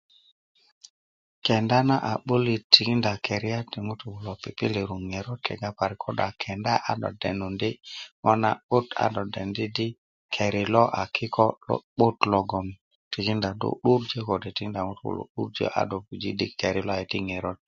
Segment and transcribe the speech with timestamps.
[1.45, 6.09] kenda na a 'bulit tikinda keriyat ti ŋutuu kulo pipilata ŋerot 'bo kega parik ko
[6.17, 7.69] do a kenda a do denundi
[8.23, 9.87] ŋo na'but a do dendi di
[10.35, 12.67] keri lo a kiko lo'but logon
[13.11, 17.17] tikinda do i'durjö kode tikinda ŋutu kulo i 'durjö a puji di keri lo ayiti
[17.27, 17.59] ŋerot